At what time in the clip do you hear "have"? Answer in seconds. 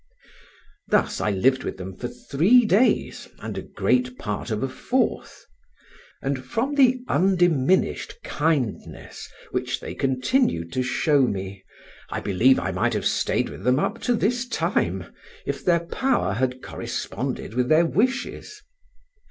12.95-13.05